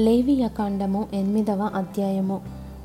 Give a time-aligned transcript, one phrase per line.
[0.00, 2.40] లేవియకాండము ఎనిమిదవ అధ్యాయము.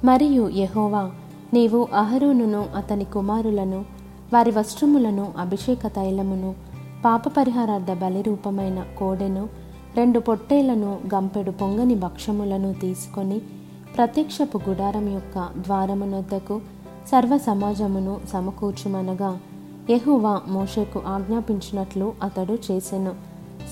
[0.05, 1.11] మరియు యహోవా
[1.53, 3.85] నీవు అహరోనును అతని కుమారులను
[4.33, 6.55] వారి వస్త్రములను అభిషేక తైలమును
[7.05, 9.49] పాప పరిహారార్థ బలిరూపమైన కోడెను
[9.97, 13.39] రెండు పొట్టేలను గంపెడు పొంగని భక్షములను తీసుకొని
[13.97, 16.61] ప్రత్యక్షపు గుడారం యొక్క ద్వారమునొద్దకు
[17.07, 19.39] సర్వ సమాజమును సమకూర్చుమనగా
[19.89, 23.11] యెహోవా మోషేకు ఆజ్ఞాపించినట్లు అతడు చేసెను.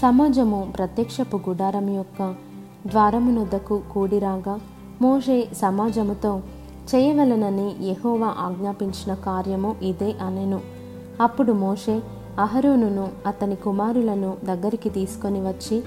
[0.01, 2.48] సమాజము ప్రత్యక్షపు గుడారం యొక్క
[2.87, 4.59] ద్వారమునొద్దకు కూడిరాగా
[5.01, 6.41] మోషే సమాజముతో
[6.95, 10.61] చేయవలనని యహోవా ఆజ్ఞాపించిన కార్యము ఇదే అనెను.
[11.21, 12.01] అప్పుడు మోషే
[12.39, 15.83] అహరోనును అతని కుమారులను దగ్గరికి తీసుకొని వచ్చి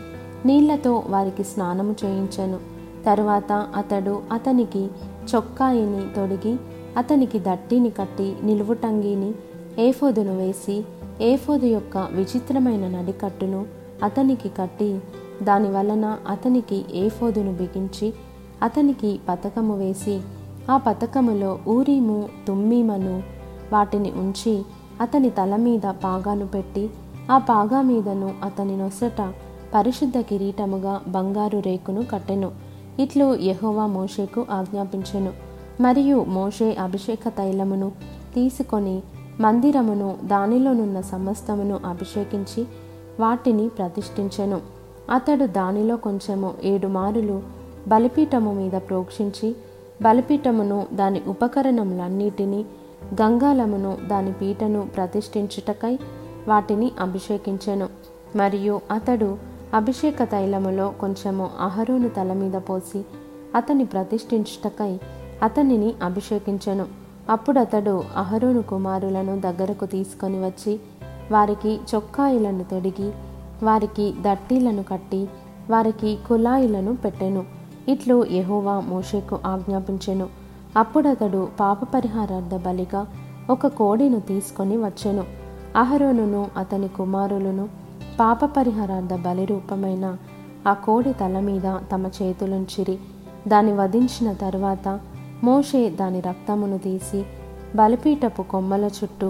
[0.47, 2.59] నీళ్ళతో వారికి స్నానము చేయించెను.
[3.07, 4.91] తరువాత అతడు అతనికి
[5.35, 6.57] చొక్కాయిని తొడిగి
[6.99, 9.35] అతనికి దట్టిని కట్టి నిలువుటంగిని
[9.79, 10.85] ఏఫోదును వేసి
[11.21, 13.67] ఏఫోదు యొక్క విచిత్రమైన నడికట్టును
[14.03, 15.01] అతనికి కట్టి
[15.43, 18.13] దాని వలన అతనికి ఏఫోదును బిగించి
[18.63, 20.21] అతనికి పతకము వేసి
[20.71, 23.23] ఆ పతకములో ఊరీము తుమ్మీమను
[23.73, 24.63] వాటిని ఉంచి
[25.01, 26.91] అతని తల మీద పాగాను పెట్టి
[27.31, 29.35] ఆ పాగా మీదను అతని నొసట
[29.75, 32.51] పరిశుద్ధ కిరీటముగా బంగారు రేకును కట్టెను.
[32.99, 35.33] ఇట్లు యహోవా మోషేకు ఆజ్ఞాపించెను.
[35.81, 37.93] మరియు మోషే అభిషేక తైలమును
[38.35, 39.03] తీసుకొని
[39.41, 42.67] మందిరమును దానిలోనున్న సమస్తమును అభిషేకించి
[43.21, 44.61] వాటిని ప్రతిష్ఠించెను.
[45.11, 47.43] అతడు దానిలో కొంచెము ఏడు మారులు
[47.89, 49.57] బలిపీఠము మీద ప్రోక్షించి
[50.03, 52.65] బలిపీఠమును దాని ఉపకరణములన్నిటినీ
[53.23, 55.99] గంగాలమును దాని పీటను ప్రతిష్ఠించుటకై
[56.49, 57.89] వాటిని అభిషేకించెను.
[58.37, 59.37] మరియు అతడు
[59.75, 63.05] అభిషేక తైలములో కొంచెము అహరోను తల మీద పోసి
[63.55, 64.99] అతని ప్రతిష్ఠించుటకై
[65.43, 66.87] అతనిని అభిషేకించెను.
[67.31, 70.81] అప్పుడు అతడు అహరోను కుమారులను దగ్గరకు తీసుకొని వచ్చి
[71.31, 73.13] వారికి చొక్కాయిలను తొడిగి
[73.63, 75.29] వారికి దట్టీలను కట్టి
[75.71, 77.45] వారికి కులాయిలను పెట్టెను.
[77.89, 80.27] ఇట్లు యహోవా మోషేకు ఆజ్ఞాపించెను.
[80.77, 83.07] అప్పుడతడు పాప పరిహారార్థ బలిగా
[83.51, 85.25] ఒక కోడిను తీసుకొని వచ్చెను.
[85.77, 87.69] అహరోనును అతని కుమారులను
[88.21, 90.17] పాప పరిహారార్థ బలి రూపమైన
[90.69, 92.99] ఆ కోడి తల మీద తమ చేతులుంచిరి.
[93.49, 95.01] దాన్ని వధించిన తర్వాత
[95.45, 97.25] మోషే దాని రక్తమును తీసి
[97.77, 99.27] బలిపీఠపు కొమ్మల చుట్టూ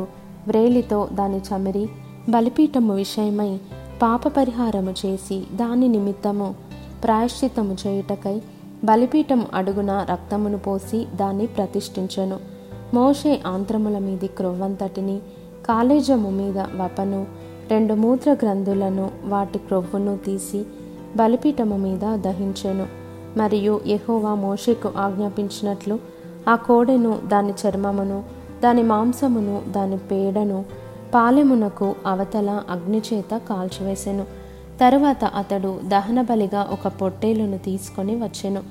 [0.49, 1.89] వ్రేలితో దాని చమిరి
[2.29, 3.61] బలిపీఠము విషయమై
[4.03, 6.55] పాప పరిహారము చేసి దాని నిమిత్తము
[7.05, 8.43] ప్రాయశ్చిత్తము చేయుటకై
[8.85, 12.39] బలిపీఠము అడుగున రక్తమును పోసి దాన్ని ప్రతిష్ఠించెను.
[12.95, 15.19] మోషే ఆంత్రముల మీది క్రొవ్వంతటిని
[15.69, 17.27] కాలేజము మీద వపను
[17.71, 20.65] రెండు మూత్ర గ్రంథులను వాటి క్రొవ్వును తీసి
[21.17, 22.87] బలిపీఠము మీద దహించెను.
[23.37, 25.99] మరియు యహోవా మోషేకు ఆజ్ఞాపించినట్లు
[26.49, 28.25] ఆ కోడెను దాని చర్మమును
[28.63, 30.82] దాని మాంసమును దాని పేడను
[31.15, 34.25] పాలెమునకు అవతల అగ్నిచేత కాల్చివేసెను.
[34.81, 38.63] తరువాత అతడు దహన బలిగా ఒక పొట్టేలును తీసుకొని వచ్చెను.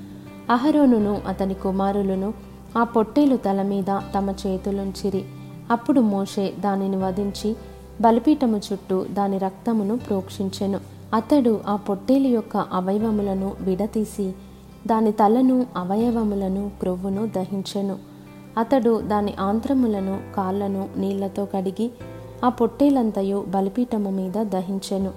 [0.49, 2.33] అహరోనును అతని కుమారులను
[2.77, 5.23] ఆ పొట్టేలు తల మీద తమ చేతులుంచిరి.
[5.71, 7.55] అప్పుడు మోషే దానిని వధించి
[8.01, 10.79] బలిపీఠము చుట్టూ దాని రక్తమును ప్రోక్షించెను.
[11.13, 14.33] అతడు ఆ పొట్టేలు యొక్క అవయవములను విడతీసి
[14.87, 17.97] దాని తలను అవయవములను క్రొవ్వును దహించెను.
[18.57, 21.91] అతడు దాని ఆంత్రములను కాళ్ళను నీళ్ళతో కడిగి
[22.43, 25.11] ఆ పొట్టేలంతయు బలిపీఠము మీద దహించెను.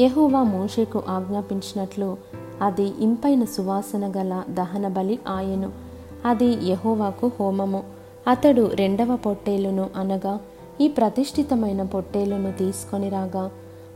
[0.00, 2.16] యహోవా మోషేకు ఆజ్ఞాపించినట్లు
[2.62, 5.72] అది ఇంపైన సువాసన గల దహన బలి ఆయను.
[6.26, 7.82] అది యహోవాకు హోమము.
[8.28, 10.40] అతడు రెండవ పొట్టేలును అనగా
[10.80, 13.50] ఈ ప్రతిష్ఠితమైన పొట్టేలును తీసుకొని రాగా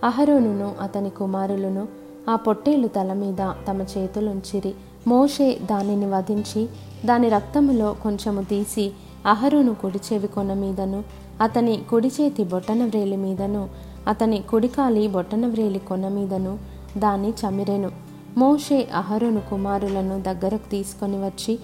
[0.05, 1.88] అహరోనును అతని కుమారులను
[2.28, 4.75] ఆ పొట్టేలు తల మీద తమ చేతులుంచిరి.
[5.06, 6.69] మోషే దానిని వధించి
[7.05, 8.93] దాని రక్తములో కొంచెము తీసి
[9.27, 11.05] అహరోను కుడి చెవి కొన మీదను
[11.41, 13.69] అతని కుడి చేతి బొట్టన వ్రేలి మీదను
[14.09, 16.59] అతని కుడికాలి బొట్టన వ్రేలి కొన మీదను
[16.99, 17.91] దాన్ని చమిరెను.
[18.37, 21.59] మోషే అహరోను కుమారులను దగ్గరకు తీసుకొని వచ్చి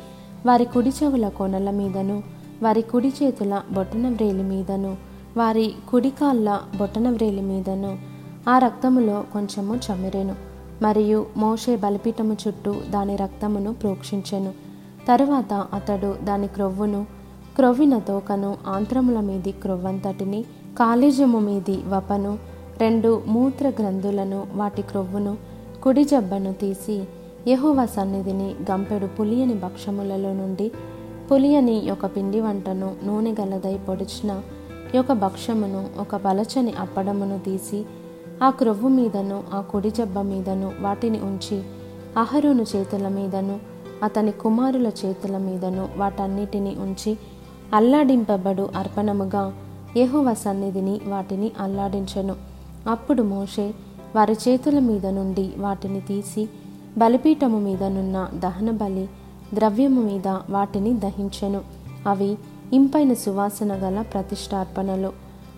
[0.46, 2.22] వారి కుడి చెవుల కొనల మీదను
[2.62, 4.96] వారి కుడి చేతుల బొట్టన వ్రేలి మీదను
[5.36, 7.98] వారి కుడికాళ్ళ బొట్టన వ్రేలి మీదను
[8.48, 10.34] ఆ రక్తములో కొంచెము చమిరెను.
[10.82, 14.52] మరియు మోషే బలిపీఠము చుట్టూ దాని రక్తమును ప్రోక్షించెను.
[15.08, 17.06] తరువాత అతడు దాని క్రొవ్వును
[17.54, 20.40] క్రొవ్విన తోకను ఆంత్రముల మీది క్రొవ్వంతటిని
[20.78, 22.32] కాలేజము మీది వపను
[22.80, 25.32] రెండు మూత్ర గ్రంథులను వాటి క్రొవ్వును
[25.82, 26.96] కుడి జబ్బను తీసి
[27.48, 30.66] యహువ సన్నిధిని గంపెడు పులియని భక్షములలో నుండి
[31.28, 34.30] పులియని ఒక పిండి వంటను నూనె గలదై పొడిచిన
[34.98, 37.80] ఒక భక్షమును ఒక పలచని అప్పడమును తీసి
[38.42, 41.58] ఆ క్రొవ్వు మీదను ఆ కుడి జబ్బ మీదను వాటిని ఉంచి
[42.16, 43.56] అహరును చేతుల మీదను
[44.04, 47.12] అతని కుమారుల చేతుల మీదను వాటన్నిటిని ఉంచి
[47.74, 49.52] అల్లాడింపబడు అర్పణముగా
[49.96, 52.34] యెహోవా సన్నిధిని వాటిని అల్లాడించెను.
[52.88, 53.74] అప్పుడు మోషే
[54.16, 56.48] వారి చేతుల మీద నుండి వాటిని తీసి
[56.98, 59.08] బలిపీఠము మీదనున్న దహన బలి
[59.54, 61.60] ద్రవ్యము మీద వాటిని దహించెను.
[62.06, 62.38] అవి
[62.72, 65.12] ఇంపైన సువాసన గల ప్రతిష్టార్పణలు.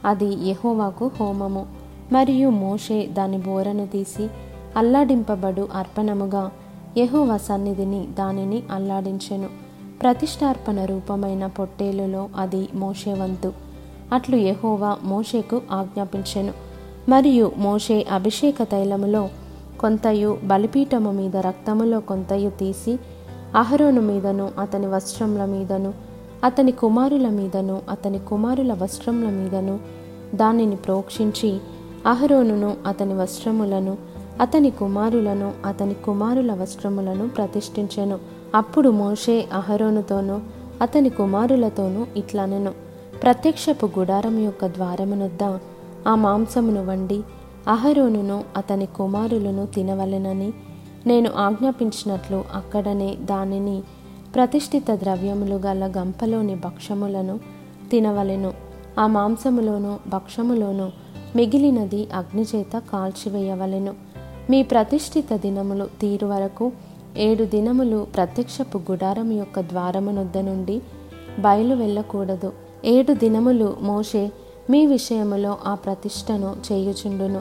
[0.04, 1.66] అది యహోవాకు హోమము.
[2.12, 4.28] మరియు మోషే దాని బోరను తీసి
[4.76, 6.50] అల్లాడింపబడు అర్పణముగా
[6.98, 9.65] యహోవ సన్నిధిని దానిని అల్లాడించెను.
[10.02, 13.52] ప్రతిష్టార్పణ రూపమైన పొట్టేలులో అది మోషేవంతు.
[14.12, 16.52] అట్లు యహోవా మోషేకు ఆజ్ఞాపించెను.
[17.08, 19.28] మరియు మోషే అభిషేక తైలములో
[19.80, 22.98] కొంతయు బలిపీఠము మీద రక్తములో కొంతయు తీసి
[23.56, 25.94] అహరోను మీదను అతని వస్త్రముల మీదను
[26.44, 29.80] అతని కుమారుల మీదను అతని కుమారుల వస్త్రముల మీదను
[30.34, 31.58] దానిని ప్రోక్షించి
[32.06, 33.96] అహరోనును అతని వస్త్రములను
[34.40, 38.35] అతని కుమారులను అతని కుమారుల వస్త్రములను ప్రతిష్ఠించెను.
[38.54, 40.40] అప్పుడు మోషే అహరోనుతోనూ
[40.82, 42.72] అతని కుమారులతోనూ ఇట్లనెను
[43.22, 45.58] ప్రత్యక్షపు గుడారం యొక్క ద్వారమునొద్ద
[46.08, 47.20] ఆ మాంసమును వండి
[47.68, 50.52] అహరోనును అతని కుమారులను తినవలెనని
[51.06, 53.82] నేను ఆజ్ఞాపించినట్లు అక్కడనే దానిని
[54.34, 57.40] ప్రతిష్ఠిత ద్రవ్యములు గల గంపలోని భక్షములను
[57.90, 58.52] తినవలెను.
[59.00, 60.92] ఆ మాంసములోను భక్షములోను
[61.36, 63.94] మిగిలినది అగ్నిచేత కాల్చివేయవలెను.
[64.50, 66.72] మీ ప్రతిష్ఠిత దినములు తీరు వరకు
[67.16, 70.82] ఏడు దినములు ప్రత్యక్షపు గుడారం యొక్క ద్వారమునొద్ద నుండి
[71.38, 72.52] బయలు వెళ్ళకూడదు.
[72.84, 74.32] ఏడు దినములు మోషే
[74.70, 77.40] మీ విషయములో ఆ ప్రతిష్టను చేయుచుండును.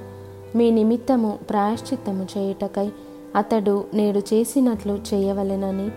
[0.58, 2.92] మీ నిమిత్తము ప్రాయశ్చిత్తము చేయుటకై
[3.36, 5.92] అతడు నేడు చేసినట్లు చేయవలెనని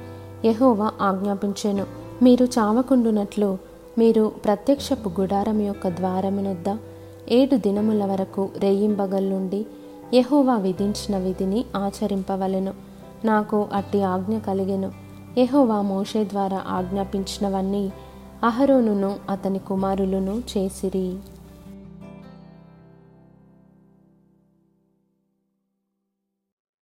[0.48, 1.86] యహోవా ఆజ్ఞాపించెను.
[2.22, 3.58] మీరు చావకుండునట్లు
[3.98, 6.76] మీరు ప్రత్యక్షపు గుడారం యొక్క ద్వారమునొద్ద
[7.30, 9.66] ఏడు దినముల వరకు రేయింబగల్లుండి
[10.14, 12.87] యహోవా విధించిన విధిని ఆచరింపవలెను.
[13.24, 14.92] నాకు అట్టి ఆజ్ఞ కలిగెను.
[15.38, 17.92] ఎహోవా మోషే ద్వారా ఆజ్ఞాపించినవన్నీ
[18.44, 21.16] అహరోనును అతని కుమారులను చేసిరి.